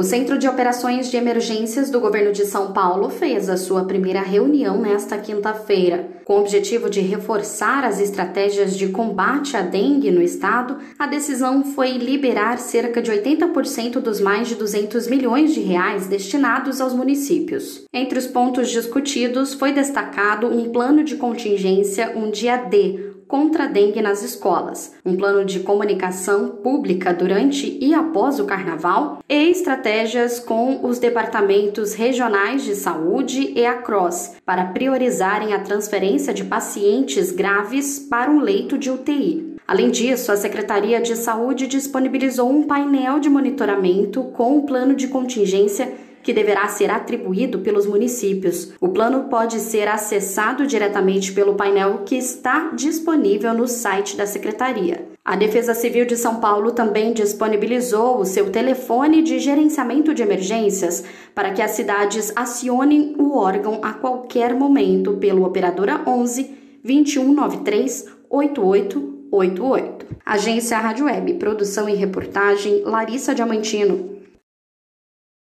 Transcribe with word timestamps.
O 0.00 0.02
Centro 0.02 0.38
de 0.38 0.48
Operações 0.48 1.10
de 1.10 1.18
Emergências 1.18 1.90
do 1.90 2.00
Governo 2.00 2.32
de 2.32 2.46
São 2.46 2.72
Paulo 2.72 3.10
fez 3.10 3.50
a 3.50 3.58
sua 3.58 3.84
primeira 3.84 4.22
reunião 4.22 4.80
nesta 4.80 5.18
quinta-feira. 5.18 6.08
Com 6.24 6.36
o 6.36 6.40
objetivo 6.40 6.88
de 6.88 7.02
reforçar 7.02 7.84
as 7.84 8.00
estratégias 8.00 8.78
de 8.78 8.88
combate 8.88 9.58
à 9.58 9.60
dengue 9.60 10.10
no 10.10 10.22
estado, 10.22 10.78
a 10.98 11.06
decisão 11.06 11.62
foi 11.62 11.98
liberar 11.98 12.58
cerca 12.58 13.02
de 13.02 13.12
80% 13.12 14.00
dos 14.00 14.22
mais 14.22 14.48
de 14.48 14.54
200 14.54 15.06
milhões 15.06 15.52
de 15.52 15.60
reais 15.60 16.06
destinados 16.06 16.80
aos 16.80 16.94
municípios. 16.94 17.84
Entre 17.92 18.18
os 18.18 18.26
pontos 18.26 18.70
discutidos 18.70 19.52
foi 19.52 19.70
destacado 19.70 20.46
um 20.46 20.72
plano 20.72 21.04
de 21.04 21.16
contingência, 21.16 22.14
um 22.16 22.30
dia 22.30 22.56
D, 22.56 23.19
contra 23.30 23.64
a 23.64 23.66
dengue 23.68 24.02
nas 24.02 24.24
escolas, 24.24 24.96
um 25.06 25.16
plano 25.16 25.44
de 25.44 25.60
comunicação 25.60 26.48
pública 26.48 27.14
durante 27.14 27.78
e 27.80 27.94
após 27.94 28.40
o 28.40 28.44
carnaval 28.44 29.22
e 29.28 29.50
estratégias 29.50 30.40
com 30.40 30.84
os 30.84 30.98
departamentos 30.98 31.94
regionais 31.94 32.64
de 32.64 32.74
saúde 32.74 33.52
e 33.54 33.64
a 33.64 33.74
CROSS 33.74 34.36
para 34.44 34.64
priorizarem 34.64 35.54
a 35.54 35.60
transferência 35.60 36.34
de 36.34 36.42
pacientes 36.42 37.30
graves 37.30 38.00
para 38.00 38.28
um 38.28 38.40
leito 38.40 38.76
de 38.76 38.90
UTI. 38.90 39.54
Além 39.64 39.92
disso, 39.92 40.32
a 40.32 40.36
Secretaria 40.36 41.00
de 41.00 41.14
Saúde 41.14 41.68
disponibilizou 41.68 42.50
um 42.50 42.64
painel 42.64 43.20
de 43.20 43.30
monitoramento 43.30 44.24
com 44.32 44.58
o 44.58 44.66
plano 44.66 44.96
de 44.96 45.06
contingência 45.06 45.94
que 46.22 46.32
deverá 46.32 46.68
ser 46.68 46.90
atribuído 46.90 47.60
pelos 47.60 47.86
municípios. 47.86 48.72
O 48.80 48.88
plano 48.88 49.28
pode 49.28 49.58
ser 49.60 49.88
acessado 49.88 50.66
diretamente 50.66 51.32
pelo 51.32 51.54
painel 51.54 52.02
que 52.04 52.16
está 52.16 52.70
disponível 52.74 53.54
no 53.54 53.66
site 53.66 54.16
da 54.16 54.26
Secretaria. 54.26 55.08
A 55.24 55.36
Defesa 55.36 55.74
Civil 55.74 56.06
de 56.06 56.16
São 56.16 56.40
Paulo 56.40 56.72
também 56.72 57.12
disponibilizou 57.12 58.18
o 58.18 58.24
seu 58.24 58.50
telefone 58.50 59.22
de 59.22 59.38
gerenciamento 59.38 60.14
de 60.14 60.22
emergências 60.22 61.04
para 61.34 61.52
que 61.52 61.62
as 61.62 61.72
cidades 61.72 62.32
acionem 62.34 63.14
o 63.18 63.36
órgão 63.36 63.80
a 63.82 63.92
qualquer 63.92 64.54
momento 64.54 65.14
pelo 65.14 65.44
operadora 65.44 66.02
11 66.06 66.58
2193 66.82 68.06
8888. 68.30 70.06
Agência 70.24 70.78
Rádio 70.78 71.06
Web, 71.06 71.34
produção 71.34 71.88
e 71.88 71.94
reportagem 71.94 72.82
Larissa 72.84 73.34
Diamantino. 73.34 74.19